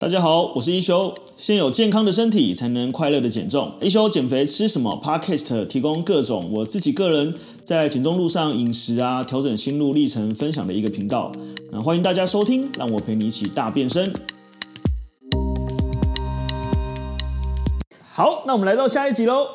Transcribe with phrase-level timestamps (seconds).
[0.00, 1.14] 大家好，我是一休。
[1.36, 3.76] 先有健康的身体，才能快乐的减重。
[3.82, 11.30] 一休减肥吃什么？Podcast 提供各种我自己个人在减重路上饮食啊，调整心路历程分享的一个频道。
[11.70, 14.10] 那欢迎大家收听，让我陪你一起大变身。
[18.00, 19.48] 好，那我们来到下一集喽。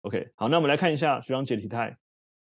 [0.00, 1.94] OK，好，那我们来看一下学长姐体态。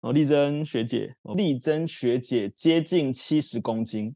[0.01, 4.13] 哦，丽珍学姐，丽珍学姐接近七十公斤。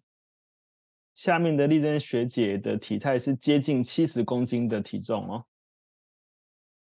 [1.17, 5.43] 下面的丽珍学姐的体态是接近七十公斤的体重哦，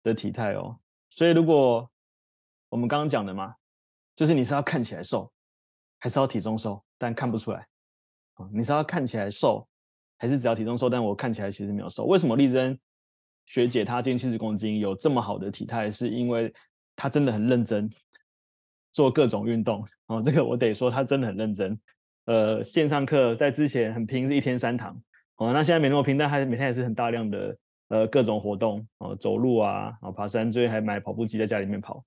[0.03, 0.77] 的体态哦，
[1.09, 1.89] 所以如果
[2.69, 3.55] 我们刚刚讲的嘛，
[4.17, 5.33] 就是你是要看起来瘦，
[6.01, 7.65] 还是要体重瘦，但看不出来，
[8.53, 9.69] 你是要看起来瘦，
[10.19, 12.05] 还是只要体重瘦，但我看起来其实没有瘦？
[12.05, 12.77] 为什么丽珍
[13.47, 15.89] 学姐她接近七十公斤有这么好的体态？
[15.89, 16.53] 是因为
[16.97, 17.89] 她真的很认真
[18.93, 21.81] 做各种运动哦，这个我得说她真的很认真。
[22.27, 24.99] 呃，线上课在之前很拼，是一天三堂，
[25.37, 27.57] 哦，那现在没那么拼，但还每天还是很大量的
[27.89, 32.03] 呃各种活动，哦，走路啊，哦，爬山，最近还买跑步机在家里面跑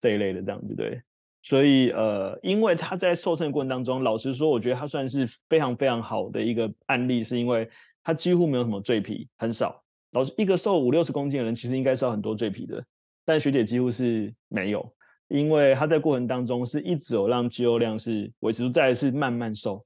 [0.00, 1.00] 这一类的这样子对，
[1.42, 7.68] 所以呃，因为他在瘦身的过程当中，老实说，我觉得他算是非常非常好的一个案例，是因为
[8.02, 9.80] 他几乎没有什么赘皮，很少。
[10.10, 12.84] 老实一个瘦五六十公斤的人，其实应该是要很多赘皮的，
[13.24, 14.92] 但学姐几乎是没有。
[15.32, 19.82] 因为他在过程当中是一直有让肌肉量是维持住，再是慢慢瘦，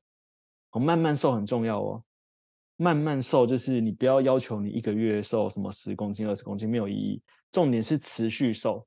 [0.73, 2.03] 哦，慢慢瘦很重要哦，
[2.77, 8.85] 慢慢瘦就是你不要要求你一个月瘦什么十公斤、二十公斤没有意义，重点是持续瘦，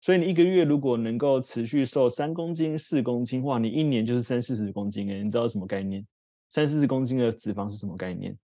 [0.00, 6.04] 所以你一个月如果能够持续瘦三公斤、四公斤，话，你一年就是三四十公斤诶，你知道什么概念？
[6.48, 8.36] 三四十公斤的脂肪是什么概念？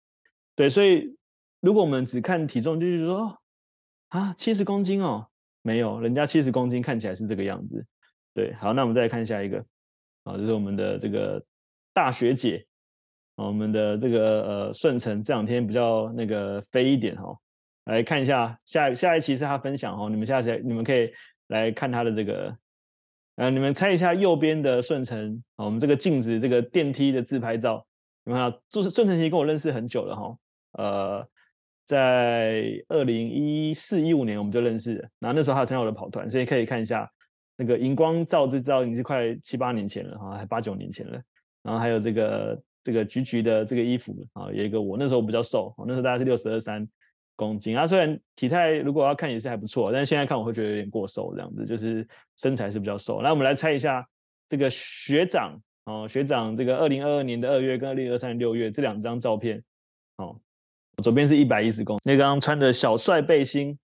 [0.55, 1.11] 对，所以
[1.59, 3.35] 如果我们只看体重，就是说
[4.09, 5.27] 啊，七十公斤哦。
[5.67, 7.85] 没有，人家七十公斤看起来是这个样子。
[8.33, 9.57] 对，好，那我们再来看下一个，
[10.23, 11.43] 啊，就是我们的这个
[11.93, 12.65] 大学姐，
[13.35, 17.37] 我们的这个呃顺成这两天比较那个飞一点哈，
[17.83, 21.11] 来看一下下下一期是他分享哈，你们下期你们可以
[21.47, 22.57] 来看他的这个，
[23.35, 27.85] 呃，你们猜一下右边的顺成，我们这个镜子这个电梯的自拍照，
[28.23, 30.37] 你们看，就是顺成其实跟我认识很久了哈，
[30.71, 31.27] 呃。
[31.87, 37.09] 在二零一四一五年我们就认识，然后那时候他参加我的跑团，所以可以看一下
[37.55, 41.19] 那个荧光照，就知道已经是快七八年前了哈，还八九年前了。
[41.63, 46.87] 然后还有这个这个橘橘的这个衣服啊，有一个我那时候比较瘦，那时候大概是六十二三
[47.37, 53.21] 公斤啊，虽然体态如果要看也是还不错，但是现在看我会觉得有点过瘦这样子，就是身材是比较瘦。
[53.21, 54.05] 来，我们来猜一下
[54.47, 59.63] 这个学长哦，学长这个二零二二年的二月跟二零二三年六月这两张照片
[60.17, 60.39] 哦。
[61.03, 63.77] 左边是一百一十公斤，那刚刚穿的小帅背心，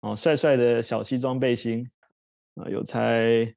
[0.00, 1.88] 哦，帅帅的小西装背心，
[2.56, 3.54] 啊，有猜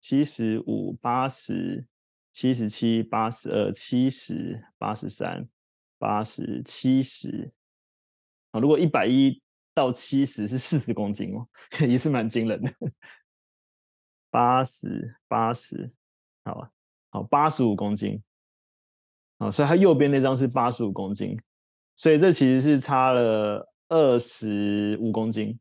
[0.00, 1.84] 七十五、八十、
[2.32, 5.48] 七十七、八十二、七十、八十三、
[5.98, 7.50] 八十、七十，
[8.52, 9.42] 啊，如果一百一
[9.74, 11.48] 到七十是四十公斤哦，
[11.88, 12.72] 也是蛮惊人的。
[14.30, 15.90] 八十、八十，
[16.44, 16.70] 好，
[17.10, 18.22] 好，八十五公斤，
[19.38, 21.36] 啊，所以他右边那张是八十五公斤。
[21.98, 25.58] 所以这其实是差了二十五公斤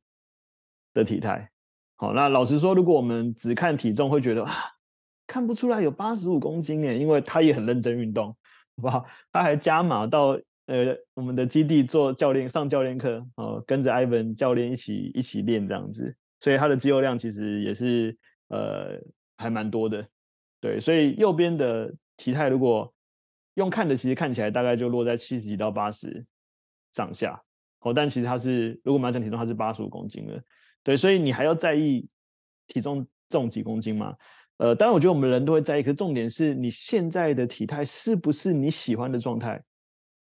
[0.93, 1.49] 的体态。
[1.95, 4.53] 好，那老实说，如果我们只看体重，会觉得啊，
[5.25, 9.03] 看不出来有八十五公斤耶，因为他也很认真运动，好不好？
[9.31, 18.15] 他还加码到呃我们的基地做教练，上教练课，哦，跟着 Ivan 教练一起一起练这样子，所以他的肌肉量其实也是
[18.49, 19.01] 呃
[19.37, 20.07] 还蛮多的。
[20.61, 22.93] 对，所以右边的体态如果。
[23.57, 26.23] 用看的其实看起来大概就落在七十几到八十
[26.91, 27.41] 上下，
[27.79, 30.44] 哦，但其实它是，如果我们讲体重，它是八十五公斤的，
[30.84, 32.07] 对，所以你还要在意
[32.68, 34.16] 体重重几公斤吗？
[34.57, 39.59] 呃，当然我觉得我们人都会在意，可是重点是你现在的体态是不是你喜欢的状态？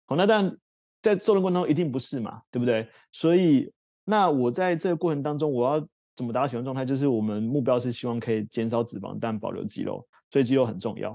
[0.07, 0.57] 好，那但
[1.01, 2.89] 在瘦的过程中一定不是嘛，对不对？
[3.12, 3.73] 所以
[4.05, 6.85] 那我在这个过程当中，我要怎么达到喜欢状态？
[6.85, 11.12] 就是我们目标是希望可以减少脂肪，但保留肌肉，所以肌肉很重要，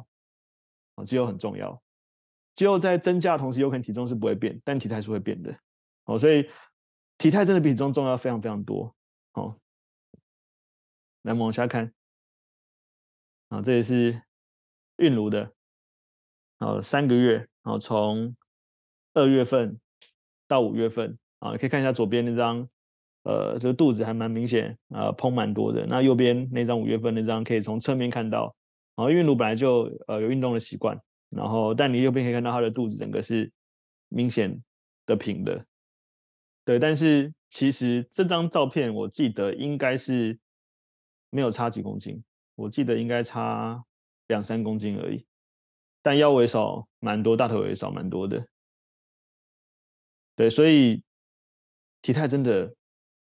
[0.96, 1.82] 啊，肌肉很重要。
[2.55, 5.53] 肌肉在增加的同时，有可能体重是不会变，但体态是会变的。
[6.05, 6.49] 哦，所以
[7.17, 8.96] 体态真的比体重重要非常非常多。
[9.34, 9.57] 哦，
[11.23, 11.91] 来我们往下看，
[13.49, 14.22] 啊，这也是
[14.97, 15.52] 韵如的，
[16.59, 18.35] 啊，三个月，啊，从
[19.13, 19.79] 二月份
[20.47, 22.69] 到五月份，啊，可以看一下左边那张，
[23.23, 25.85] 呃，这个肚子还蛮明显，啊，膨蛮多的。
[25.87, 28.55] 那右边那张五月份那张，可以从侧面看到，
[28.96, 30.97] 啊，韵如本来就呃有运动的习惯。
[31.35, 33.52] 然后，但你右边可以看到他的肚子整个是
[34.08, 34.64] 明显
[35.05, 35.66] 的平的，
[36.64, 36.79] 对。
[36.79, 40.40] 但是其实这张照片我记得应该是
[41.29, 42.23] 没有差几公斤，
[42.55, 43.84] 我记得应该差
[44.28, 45.26] 两三公斤而已。
[46.02, 48.47] 但腰围少蛮多，大腿围少蛮多的。
[50.37, 51.03] 对，所以
[52.02, 52.73] 体态真的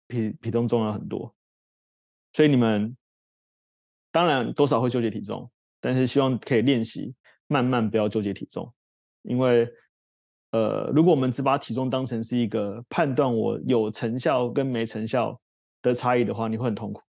[0.07, 1.35] 比体重重要很多。
[2.33, 2.95] 所以你们
[4.11, 7.13] 当然多少会纠结体重，但是希望可以练习
[7.49, 8.71] 慢慢不要纠结体重，
[9.23, 9.67] 因为
[10.51, 15.37] 呃，如果我们只把体重当成是一个判断我有成效跟没成效
[15.81, 17.01] 的差异的话，你会很痛苦，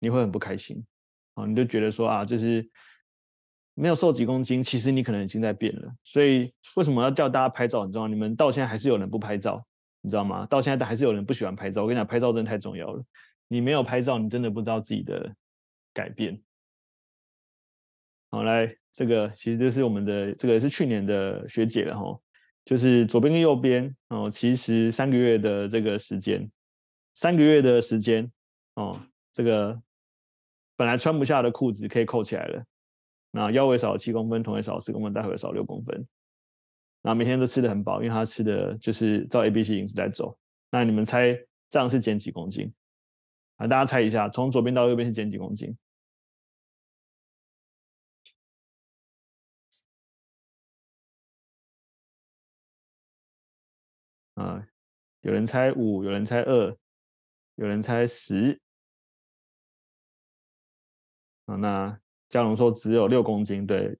[0.00, 0.84] 你会很不开心
[1.34, 2.68] 啊，你就觉得说啊，就是
[3.74, 5.94] 没有瘦几公斤，其实你可能已经在变了。
[6.02, 8.08] 所以为什么要叫大家拍照很重要？
[8.08, 9.64] 你们到现在还是有人不拍照，
[10.00, 10.46] 你知道吗？
[10.46, 11.82] 到现在还是有人不喜欢拍照。
[11.82, 13.04] 我跟你讲，拍照真的太重要了。
[13.48, 15.34] 你没有拍照，你真的不知道自己的
[15.94, 16.42] 改变。
[18.30, 22.20] 好，来，这个其实就是我们的这个是去年的学姐了哈，
[22.64, 26.50] 就是左边跟右边哦，其实三个月的这个时间，
[27.14, 28.30] 三个月的时间
[28.74, 29.00] 哦，
[29.32, 29.80] 这个
[30.76, 32.64] 本来穿不下的裤子可以扣起来了，
[33.30, 36.06] 那腰围少了七公分，臀围少了四公分，大腿少了六公分，
[37.00, 40.38] 那每天都吃得很饱，因为他吃的就是照 A B C 饮食在走。
[40.70, 41.34] 那你们猜
[41.70, 42.70] 这样是减几公斤？
[43.56, 45.74] 啊，大家猜一下，从左边到右边是减几公斤？
[54.38, 54.64] 啊，
[55.22, 56.76] 有人猜五，有人猜二，
[57.56, 58.60] 有人猜十。
[61.46, 63.98] 啊，那嘉龙说只有六公斤，对，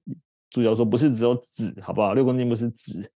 [0.49, 2.13] 主角说不是只有脂，好不好？
[2.13, 3.11] 六公斤不是脂。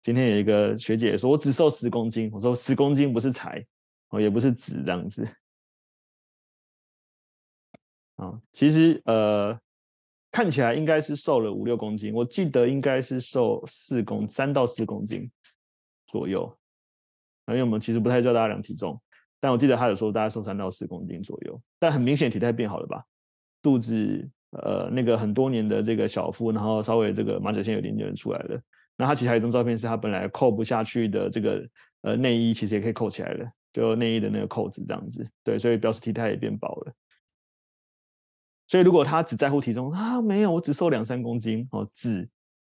[0.00, 3.64] 今天有一个学姐说，我只瘦十公斤，我说十公斤不是柴，
[4.08, 5.28] 哦，也不是脂这样子。
[8.16, 9.60] 啊，其实呃，
[10.30, 15.30] 看起来应该是瘦了五六公斤，我记得应该是瘦四公三到四公斤
[16.12, 16.56] 左右。
[17.48, 19.02] 因为我们其实不太叫大家量体重，
[19.40, 23.02] 但我记得他有说大概瘦三到四公斤左右，但很明显体态变好了吧？
[23.60, 28.60] 肚子呃那个很多年的这个小腹，然后稍微这个马甲线有点点出来了。
[28.96, 31.68] 那他其实还有一张照片是他本来扣不下去的这个
[32.02, 35.26] 呃内衣，其实也可以扣起来了，就内衣的那个扣子这样子。
[35.42, 36.92] 对，所以表示体态也变薄了。
[38.68, 42.26] 所以，如果他只在乎体重啊，没有，我只瘦两三公斤哦，只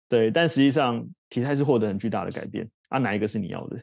[0.08, 3.82] 对，但实际上体态是获得很巨大的改变啊，哪一个是你要的？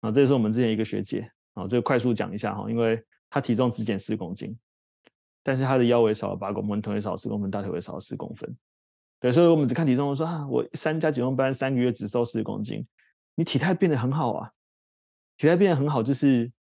[0.00, 4.56] 啊，这也是我们之前一个学姐啊，这个快速讲一下哈，因为她体重只减四公斤，
[5.42, 8.56] 但是她的腰围少了八公分，臀围少了四公分，大腿围少了四公分。
[9.18, 12.86] 对，所以我们只看体重，我说啊，我参加减重班三个月只瘦四公斤，
[13.34, 14.52] 你体态变得很好啊，
[15.38, 16.52] 体态变得很好，就是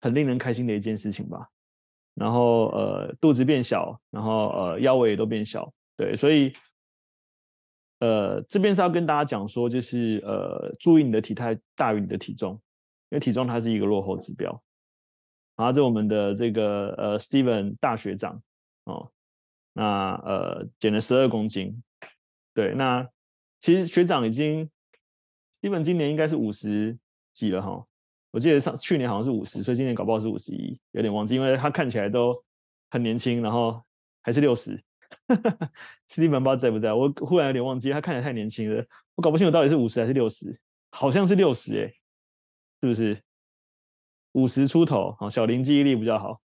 [0.00, 1.48] 很令人开心的一件事情吧。
[2.14, 6.52] 然后呃肚子变小，然后呃腰围也都变小，对，所以
[8.00, 12.54] 呃这边是要跟大家讲说，就是呃注意你的体态大于你的体重，
[13.10, 14.62] 因为体重它是一个落后指标。
[15.56, 18.42] 然后这我们的这个呃 Steven 大学长
[18.84, 19.10] 哦，
[19.74, 21.82] 那呃减了十二公斤，
[22.54, 23.06] 对，那
[23.60, 24.68] 其实学长已经
[25.60, 26.98] Steven 今年应该是五十
[27.34, 27.86] 几了哈。
[28.30, 32.42] 我记得上去年好像是五十，所以今年搞不好是五十一，有点忘记，因为他看起来都
[32.88, 33.82] 很年轻，然后
[34.22, 34.82] 还是六十。
[35.26, 35.70] 哈
[36.06, 38.84] 斯蒂芬不知道在不在，我忽然有点忘记，他看起来太年轻了，
[39.14, 40.58] 我搞不清楚到底是五十还是六十，
[40.90, 41.92] 好像是六十哎，
[42.80, 43.20] 是不是？
[44.32, 46.40] 五十出头，好，小林记忆力比较好。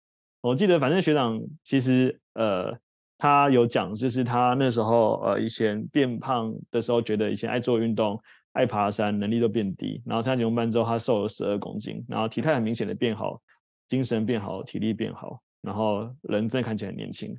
[0.41, 2.77] 我记得反正学长其实呃，
[3.17, 8.21] 他有讲，就是他那时候呃以前变胖的时候，觉得以前爱做运动。
[8.53, 13.41] 爱爬山，能力都变低，然后参加减重班之后，他瘦了十二公斤，然后体态很明显的变好，
[13.87, 17.33] 精神变好，体力变好，然后人真的看起来很年轻。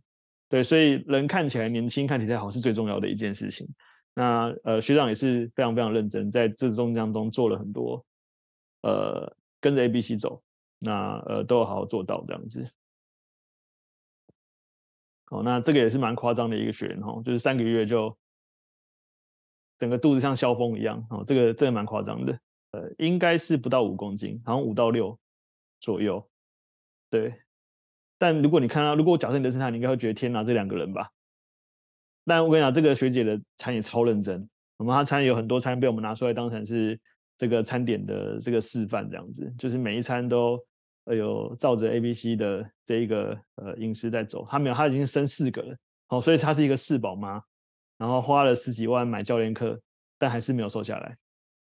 [0.52, 3.66] 对，所以人看起来年轻，看体态好是最重要的一件事情。
[4.12, 8.04] 那呃学长也是非常非常认真，在这中当中做了很多，
[8.82, 10.42] 呃跟着 A B C 走，
[10.78, 12.70] 那呃都有好好做到这样子。
[15.30, 18.14] 哦，那这个也是蛮夸张的一个学员哈，就是三个月就。
[19.78, 22.38] 整个肚子像消风一样哦，这个这个蛮夸张的，
[22.70, 25.18] 呃，应该是不到五公斤，好像五到六
[25.80, 26.30] 左右，
[27.10, 27.34] 对。
[28.22, 31.10] 但如果你看到，如果我假设你的是他，你应该会觉得天哪，这两个人吧。
[32.24, 36.96] 但我跟你讲，这个学姐的餐也超认真，我们她餐有很多餐被我们拿出来当成是
[37.36, 40.56] 这个餐点的这个示范，这样子，就是每一餐都
[41.06, 44.46] 有照着 A B C 的这一个呃饮食在走。
[44.48, 45.76] 她没有，她已经生四个了，
[46.06, 47.42] 好，所以她是一个四宝妈。
[47.98, 49.76] 然后花了十几万买教练课，
[50.16, 51.16] 但还是没有瘦下来。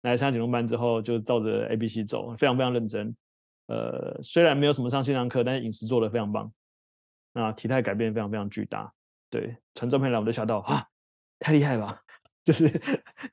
[0.03, 3.15] 来参加减重班之后，就照着 A、B、C 走，非常非常认真。
[3.71, 6.53] 呃，虽然没有什么上线上课，但是饮食做的非常棒。
[7.33, 8.93] 那体态改变非常非常巨大。
[9.31, 10.85] 对，传照片来我都吓到啊，
[11.39, 11.97] 太厉害了！
[12.45, 12.69] 就是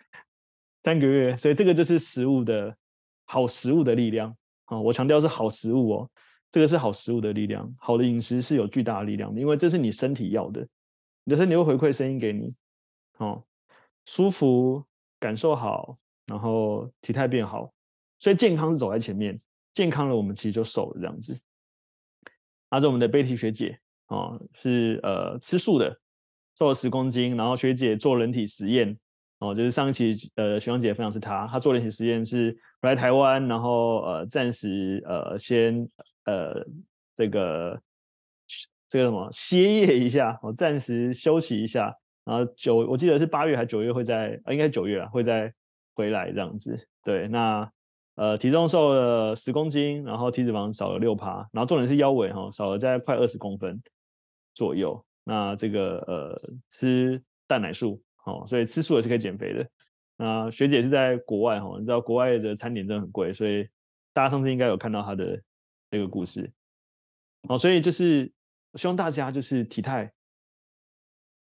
[0.84, 2.78] 三个月，所以这个就是食物的
[3.26, 4.80] 好食物的力量啊！
[4.80, 6.10] 我强调是好食物哦，
[6.52, 7.68] 这个是好食物的力量。
[7.80, 10.62] 好的饮食是有巨大的力量的，因为这是你身体要的，
[11.24, 12.54] 你的身体会回馈声音给你。
[13.18, 13.44] 哦，
[14.06, 14.86] 舒服，
[15.20, 17.74] 感受好，然后体态变好，
[18.20, 19.36] 所以健康是走在前面，
[19.78, 21.40] 健康了我们其实就瘦了这样子。
[22.72, 25.96] 那是我们的贝蒂学姐哦，是呃吃素的，
[26.58, 28.98] 瘦了十公斤，然后学姐做人体实验
[29.38, 35.88] 哦，就是上一期呃学长姐分享是她，她做人体实验是来台湾，然后呃暂时呃先
[36.26, 36.66] 呃
[37.14, 37.80] 这个
[38.90, 45.54] 这个什么歇业一下，哦暂时休息一下，然后九我记得是八月还是九月会在，呃应该是九月啊会再
[45.94, 47.72] 回来这样子，对那。
[48.18, 53.80] 呃，体重瘦了十公斤，然后体脂肪少了六趴，然后重点是腰围哈少了在快二十公分
[54.56, 55.06] 左右。
[55.24, 59.70] 那这个呃吃蛋奶素，哦，所以吃素也是可以减肥的。
[60.16, 63.70] 那学姐是在国外哈，你知道国外的餐点真的很贵，所以
[64.14, 65.40] 大家上次应该有看到她的
[65.92, 66.52] 那个故事。
[67.50, 68.32] 哦，所以就是
[68.74, 70.12] 希望大家就是体态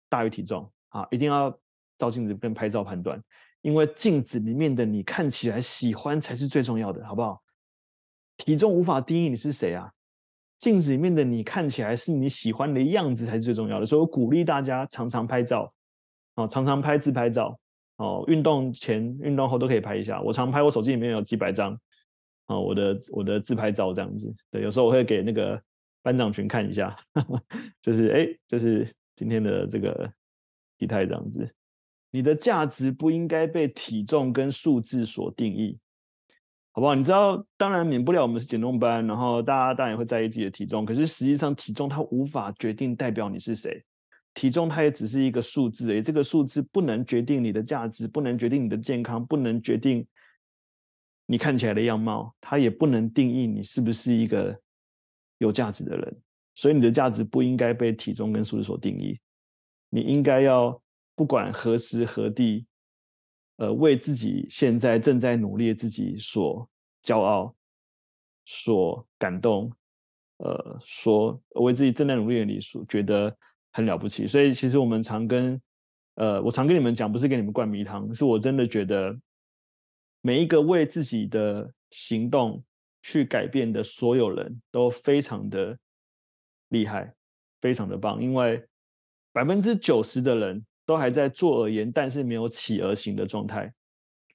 [0.08, 1.54] 大于体重啊，一定要
[1.98, 3.22] 照镜子跟拍照判断。
[3.64, 7.42] 因为镜子里面的你看起来喜欢才是最重要的，好不好？
[8.36, 9.90] 体重无法定义你是谁啊，
[10.58, 13.86] 镜子里面的你看起来是你喜欢的样子才是最重要的。
[13.86, 15.72] 所以我鼓励大家常常拍照，
[16.34, 17.58] 哦，常常拍自拍照，
[17.96, 20.20] 哦，运动前、运动后都可以拍一下。
[20.20, 21.72] 我常拍，我手机里面有几百张，
[22.48, 24.30] 哦，我的我的自拍照这样子。
[24.50, 25.58] 对，有时候我会给那个
[26.02, 27.42] 班长群看一下，呵 呵
[27.80, 30.12] 就是哎，就是今天的这个
[30.76, 31.50] 体态这样子。
[32.14, 35.76] 你的价值不应该被体重跟数字所定义，
[36.70, 36.94] 好不好？
[36.94, 40.84] 你知道，当然免不了我们是减重班，然后大家当然会在意自己的体重。
[40.84, 43.84] 可是实际上，体重它无法决定代表你是谁，
[44.32, 46.00] 体重它也只是一个数字而。
[46.00, 50.06] 这个数字不能决定你的价值，不能决定你的健康，不能决定
[51.26, 54.56] 你看起来的样貌，它也不能定义你是不是一个
[55.38, 56.16] 有价值的人。
[56.54, 59.18] 所以，你的价值不应该被体重跟数字所定义，
[59.90, 60.80] 你应该要。
[61.16, 62.66] 不管何时何地，
[63.56, 66.68] 呃，为自己现在正在努力的自己所
[67.04, 67.54] 骄傲、
[68.44, 69.72] 所感动，
[70.38, 73.36] 呃，说为自己正在努力的你所觉得
[73.72, 74.26] 很了不起。
[74.26, 75.60] 所以，其实我们常跟，
[76.16, 79.16] 呃，我常跟你们讲，不是给你们灌迷汤，是我真的觉得
[80.20, 82.64] 每一个为自己的行动
[83.02, 85.78] 去改变的所有人都非常的
[86.70, 87.14] 厉害，
[87.60, 88.66] 非常的棒，因为
[89.32, 90.66] 百分之九十的人。
[90.86, 93.72] 都还在做而言，但是没有起而行的状态，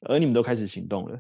[0.02, 1.20] 而你们都开始行动了。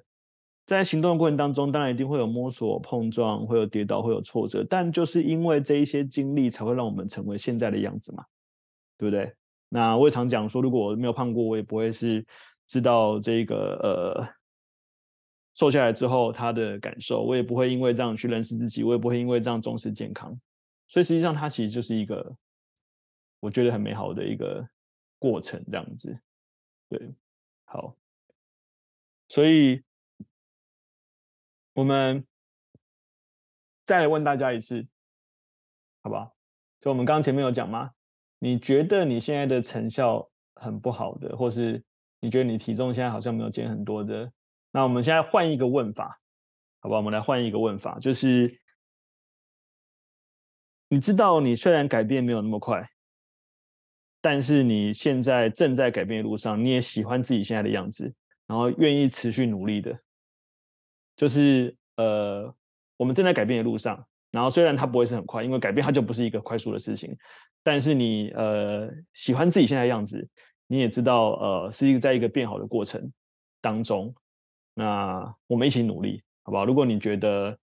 [0.66, 8.24] 在行动的过程当中，当然一定会有摸索、碰撞，会有跌倒，会有挫折，但就是因为这一些经历，才会让我们成为现在的样子嘛，
[8.96, 9.34] 对不对？
[9.68, 12.24] 那我也常讲说，如果我没有胖过，我也不会是
[12.68, 14.28] 知道这个呃
[15.56, 20.40] 瘦下来之后他的感受，我也不会因为这样去认识自己，我也不会因为这样重视健康。
[20.88, 22.36] 所以实际上，它其实就是一个
[23.40, 24.64] 我觉得很美好的一个。
[25.20, 26.18] 过程这样子，
[26.88, 27.14] 对，
[27.66, 27.96] 好，
[29.28, 29.84] 所以
[31.74, 32.26] 我们
[33.84, 34.88] 再来问大家一次，
[36.02, 36.34] 好不好？
[36.80, 37.92] 就我们刚前面有讲吗？
[38.40, 41.84] 你觉得你现在的成效很不好的，或是
[42.22, 44.32] 你觉得你体重现在好像没有减很多的，
[44.72, 46.22] 那我们现在换一个问法，
[46.80, 47.00] 好不好？
[47.00, 48.58] 我们来换一个问法，就是
[50.88, 52.90] 你知道你虽然改变没有那么快。
[54.22, 58.14] 但是你现在正在改变的路上，你也喜欢自己现在的样子，
[58.48, 59.98] 然后愿意持续努力的，
[61.16, 62.54] 就是呃，
[62.98, 64.06] 我们正在改变的路上。
[64.32, 67.18] 然后虽然它不会是很快，因为改变它就不是一个快速的事情。
[67.64, 70.28] 但是你呃喜欢自己现在的样子，
[70.68, 73.12] 你也知道呃是一个在一个变好的过程
[73.62, 74.14] 当中。
[74.76, 76.66] 那我们一起努力，好不好？
[76.66, 77.58] 如果你觉得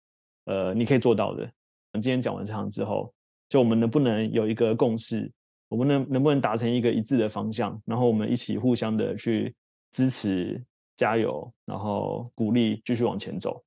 [0.45, 3.13] 呃你可以做到的，我们今天讲完这场之后，
[3.49, 5.31] 就我们能不能有一个共识？
[5.73, 9.55] 我们能能不能达成一个一致的方向，然后我们一起互相的去
[9.91, 10.63] 支持、
[10.95, 13.59] 加油，然后鼓励继续往前走。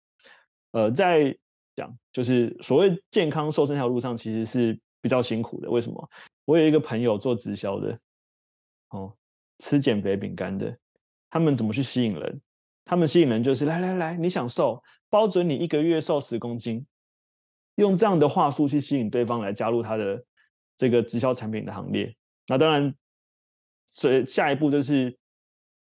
[0.70, 1.36] 呃，在
[1.74, 5.68] 讲就是所谓健康瘦身这条路上，其实是比较辛苦的。
[5.68, 6.10] 为什么？
[6.44, 7.98] 我有一个朋友做直销的，
[8.90, 9.12] 哦，
[9.58, 10.78] 吃减肥饼干的，
[11.28, 12.40] 他们怎么去吸引人？
[12.84, 16.86] 他们吸引人就是来来来，你想瘦，包准你一个月瘦十公斤，
[17.74, 20.24] 用这样的话术去吸引对方来加入他的。
[20.76, 22.14] 这个直销产品的行列，
[22.48, 22.94] 那当然，
[23.86, 25.16] 所以下一步就是，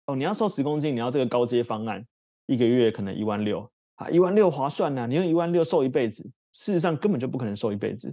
[0.08, 2.04] 哦，你要瘦十公斤，你要这个高阶方案，
[2.48, 8.12] 一个月可能一万六啊，一万六划算呐，你用一万六瘦一辈子，事实上根本就不可能瘦一辈子。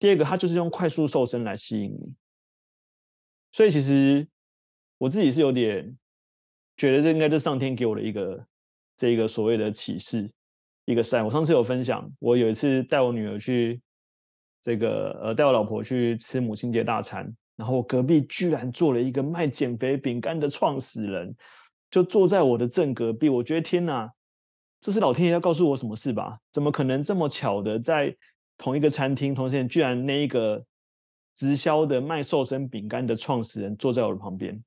[0.00, 2.12] 第二个，他就是用快速瘦身来吸引你，
[3.52, 4.26] 所以其实
[4.98, 5.96] 我自己是有点
[6.76, 8.44] 觉得这应该就是上天给我的一个
[8.96, 10.28] 这一个所谓的启示，
[10.86, 11.24] 一个善。
[11.24, 13.80] 我上次有分享，我有一次带我女儿去。
[14.62, 21.34] 这个呃，带我老婆去吃母亲节大餐，然后我隔壁居然坐了一个卖减肥饼干的创始人，
[21.90, 23.28] 就坐在我的正隔壁。
[23.28, 24.10] 我觉得天哪，
[24.80, 26.38] 这是老天爷要告诉我什么事吧？
[26.52, 28.14] 怎么可能这么巧的在
[28.58, 30.62] 同一个餐厅，同时间居然那一个
[31.34, 34.62] 直销的卖瘦身饼干的创始人坐在我的旁边？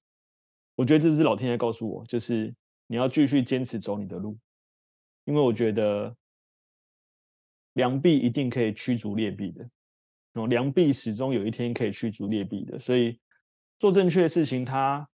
[0.75, 2.51] 我觉得这是老天爷告诉我，就是
[2.87, 4.35] 你要继续坚持走你的路，
[5.25, 6.15] 因为我觉得
[7.73, 9.69] 良币一定可以驱逐劣币的。
[10.33, 13.19] 哦，良币始终有一天可以驱逐劣币的，所以
[13.77, 15.07] 做正确的事情，它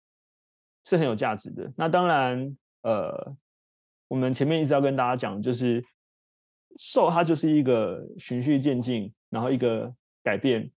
[0.84, 1.72] 是很有价值的。
[1.76, 3.36] 那当然，呃，
[4.06, 5.84] 我们前面一直要跟大家讲，就是
[6.78, 10.70] 瘦它就是一个循序渐进，然后一个改变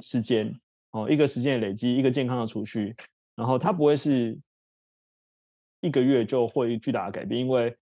[0.00, 0.52] 时间，
[0.90, 2.94] 哦，一个时间的累积，一个健康的储蓄，
[3.36, 4.36] 然后它不会是
[5.80, 7.76] 一个月就会巨大的改变，因为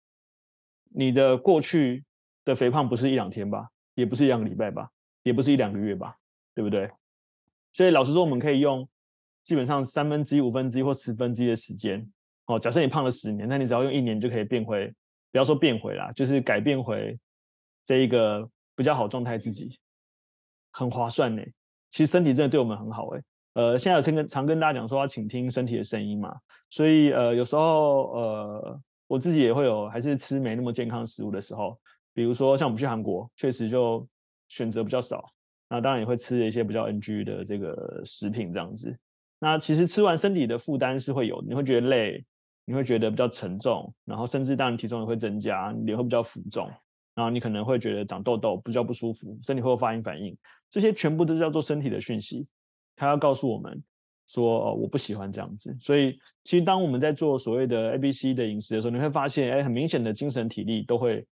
[0.90, 2.04] 你的过去
[2.44, 4.90] 的肥胖不是一两天吧，也不是一两个礼拜吧。
[5.24, 6.16] 也不是一两个月吧，
[6.54, 6.88] 对不对？
[7.72, 8.88] 所以老实说，我们可以用
[9.42, 12.08] 基本上三分之一、五分之一或十分之一的时间，
[12.46, 14.86] 哦，假设你胖了十年，那你只要用一年就可以变回，
[15.32, 17.18] 不要说变回啦，就是改变回
[17.84, 19.76] 这一个比较好状态自己，
[20.70, 21.42] 很划算呢。
[21.90, 23.22] 其实身体真的对我们很好诶。
[23.54, 26.32] 呃，现在有常跟常跟大家讲说要倾听身体的声音嘛，
[26.70, 31.76] 所以呃有时候呃我自己也会有还是吃没那么健康食物的时候，
[32.12, 34.06] 比如说像我们去韩国，确实就。
[34.54, 35.28] 选择比较少，
[35.68, 38.96] 那当然也会吃一些比较 NG 的这个食品这样子。
[39.40, 42.24] 那其实吃完身体的负担是会有，你会觉得累，
[42.64, 46.70] 你会觉得比较沉重，然后甚至当然体重也会增加，脸会比较浮肿，
[47.16, 50.36] 然后你可能会觉得长痘痘，比较不舒服，身体会有发炎反应，
[50.70, 52.46] 这些全部都叫做身体的讯息，
[52.94, 53.82] 它要告诉我们
[54.28, 55.76] 说，我不喜欢这样子。
[55.80, 61.26] 所以其实当我们在做所谓的 ABC 的饮食的时候，你会发现，哎，很明显的精神体力都会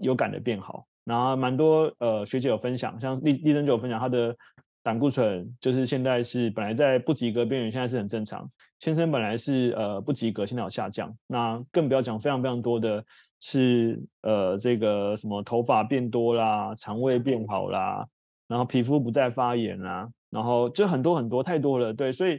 [0.00, 0.86] 有感的变好。
[1.08, 4.36] 然后蛮多呃学姐有分享，像丽丽珍就有分享，她的
[4.82, 8.46] 胆固醇就是现在是本来在不及格边缘，现在是很正常。
[8.78, 11.10] 先生本来是呃不及格，现在有下降。
[11.26, 13.02] 那更不要讲非常非常多的
[13.40, 18.06] 是呃这个什么头发变多啦，肠胃变好啦，
[18.46, 21.94] 然后皮肤不再发炎啦，然后就很多很多太多了。
[21.94, 22.38] 对，所以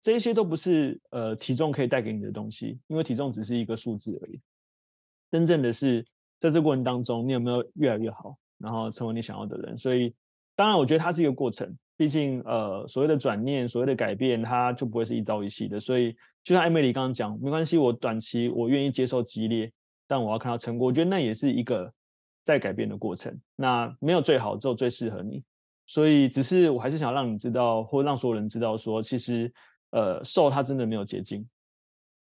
[0.00, 4.40] 这些都不是呃体重可以带给你的东西，因为体重只是一个数字而已。
[5.30, 6.04] 真正的是。
[6.42, 9.78] 在这过程当中，你有没有越来越好，然后成为你想要的人？
[9.78, 10.12] 所以，
[10.56, 11.72] 当然，我觉得它是一个过程。
[11.96, 15.78] 毕竟，呃，所谓的转念，所谓的改变，它就不会是一朝一夕的。
[15.78, 16.10] 所以，
[16.42, 19.70] 就像艾美丽刚刚讲，没关系，我短期我愿意接受激烈，
[20.08, 20.88] 但我要看到成果。
[20.88, 21.88] 我觉得那也是一个
[22.42, 23.40] 在改变的过程。
[23.54, 25.44] 那没有最好，只有最适合你。
[25.86, 29.52] 所以，只是我还是想让你知道，或让所有人知道，说其实，
[29.90, 31.48] 呃，瘦它真的没有捷径，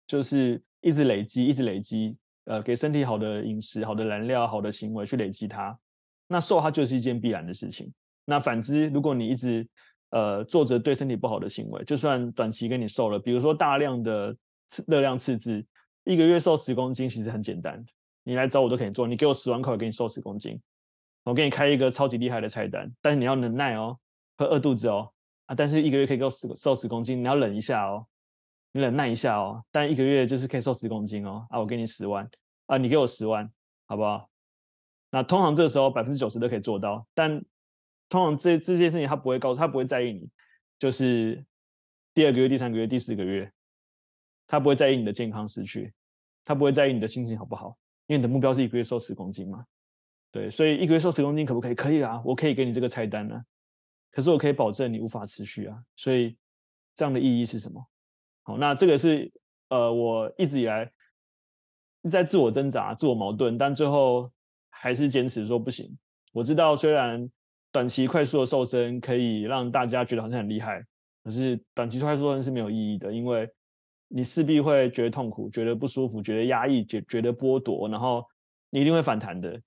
[0.08, 2.16] 就是一直累积，一直累积。
[2.48, 5.78] 呃，给身体好的饮食、好的燃料、好的行为去累积它，
[6.28, 7.92] 那瘦它就是一件必然的事情。
[8.24, 9.68] 那反之，如果你一直
[10.12, 14.34] 呃做着对身体不好的行为，就算短期给你瘦了，比如说大量的
[14.88, 15.62] 热量赤字，
[16.06, 17.86] 一个月瘦十公斤其实很简单，
[18.24, 19.06] 你来找我都可以做。
[19.06, 20.58] 你给我十万块，我给你瘦十公斤，
[21.26, 23.98] 我给你开一个超级厉害的菜单，但是你要能耐哦，
[24.38, 25.12] 会饿肚子哦
[25.48, 28.08] 啊，但是一个月可以给我十瘦十公斤，你要忍一下哦。
[28.72, 31.48] 你忍耐一下哦，但一个月就是可以瘦十公斤哦。
[31.50, 32.30] 啊，我给你十万
[32.68, 33.50] 啊，你给我十万，
[33.86, 34.30] 好不好？
[35.10, 37.44] 那通常这个时候百分之九十都可以做到，但
[38.10, 40.30] 通常这这些事情他不会告诉他不会在意你，
[40.78, 41.44] 就是
[42.14, 43.52] 第二个月、第三个月、第四个月，
[44.46, 45.94] 他不会在意你的健康失去，
[46.44, 47.78] 他不会在意你的心情好不好，
[48.08, 49.66] 因为你的目标是一个月瘦十公斤嘛。
[50.30, 51.74] 对，所以一个月瘦十公斤可不可以？
[51.74, 53.44] 可以啊，我可以给你这个菜单啊。
[54.12, 55.82] 可是我可以保证你无法持续啊。
[55.96, 56.38] 所以
[56.94, 57.84] 这样的意义是什么？
[58.48, 59.30] 好，那这个是
[59.68, 60.90] 呃，我一直以来
[62.10, 64.32] 在自我挣扎、自我矛盾，但最后
[64.70, 65.94] 还是坚持说不行。
[66.32, 67.30] 我知道，虽然
[67.74, 70.82] 短期快速的瘦身可以让大家觉得好像很厉害，
[71.26, 73.50] 可是短期快速瘦身是没有意义的，因为
[74.08, 78.26] 你势必会觉得痛苦、觉得不舒服、觉得压抑、觉觉得剥夺，然后
[78.70, 79.62] 你一定会反弹的。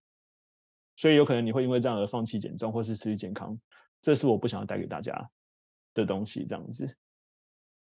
[0.97, 3.55] 所以有可能你会因为这样而放弃减重或是失去健康，
[4.01, 5.31] 这是我不想要带给大家
[5.93, 6.47] 的东西。
[6.47, 6.97] 这样子，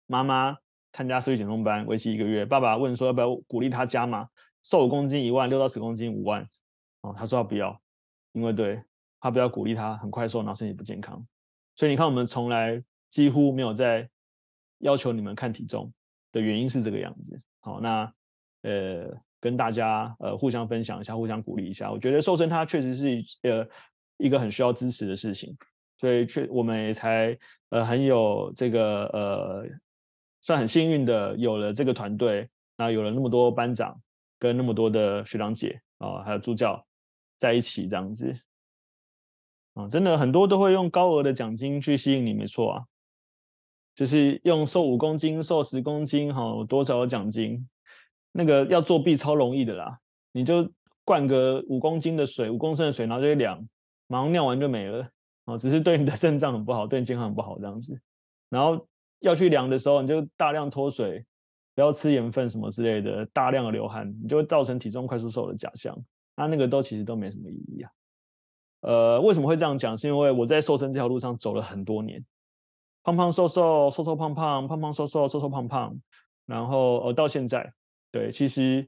[0.06, 0.56] 妈妈。
[0.96, 2.42] 参加瘦体减重班，为期一个月。
[2.42, 4.26] 爸爸问说要不要鼓励他加码，
[4.62, 6.42] 瘦五公斤一万，六到十公斤五万。
[7.02, 7.78] 哦，他说他不要，
[8.32, 8.82] 因为对
[9.20, 11.22] 他不要鼓励他很快瘦，然后身体不健康。
[11.74, 14.08] 所以你看，我们从来几乎没有在
[14.78, 15.92] 要求你们看体重
[16.32, 17.38] 的原因是这个样子。
[17.60, 18.10] 好，那
[18.62, 21.92] 呃跟大家呃互相分享一下，互相鼓励一下。
[21.92, 23.68] 我觉得瘦身它确实是呃
[24.16, 25.54] 一个很需要支持的事情，
[25.98, 29.68] 所以确我们也才呃很有这个呃。
[30.46, 34.00] 算很幸运的，有了这个团队，那有了那么多班长
[34.38, 36.86] 跟那么多的学长姐啊，还有助教
[37.36, 38.32] 在一起这样子，
[39.74, 42.84] 啊，真的很多都会用高额的奖金去吸引你，没错啊，
[43.96, 47.68] 就是用瘦五公斤、瘦十公斤，哈，多少奖金？
[48.30, 49.98] 那个要作弊超容易的啦，
[50.30, 50.70] 你就
[51.04, 53.68] 灌个五公斤的水，五公升的水，然后就一量，
[54.06, 55.10] 马上尿完就没了
[55.46, 58.00] 啊，只是对你的 肾脏很不好，对你健康很不好这样子。
[58.48, 58.86] 然后
[59.20, 61.24] 要去量的时候，你就大量脱水，
[61.74, 65.96] 不要吃盐分什么之类的，大量的流汗，你就会造成体重快速瘦的假象。
[66.36, 67.90] 那那个都其实都没什么意义啊。
[68.80, 69.96] 呃，为什么会这样讲？
[69.96, 72.24] 是因为我在瘦身这条路上走了很多年，
[73.02, 75.98] 胖胖瘦瘦，瘦瘦胖胖，胖胖瘦瘦，瘦瘦胖胖，
[76.44, 77.72] 然后呃到现在，
[78.12, 78.86] 对，其实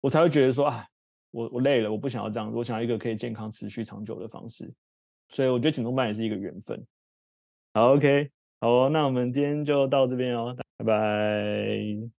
[0.00, 0.86] 我才会觉得说啊，
[1.30, 4.72] 我我累了，我不想要这样，我想要一个可以健康持续长久的方式。
[5.28, 6.84] 所以我觉得减重班也是一个缘分。
[7.72, 8.28] 好，OK，
[8.60, 12.19] 好哦，那我们今天就到这边哦，拜拜。